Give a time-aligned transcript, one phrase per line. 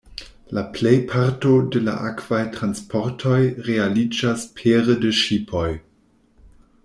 [0.57, 3.37] La plej parto de la akvaj transportoj
[3.69, 5.69] realiĝas pere de ŝipoj.